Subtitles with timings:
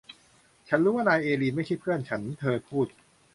[0.67, 2.87] ฉันรู้ว่านายเอลีนไม่ใช่เพื่อนฉันเธอพูด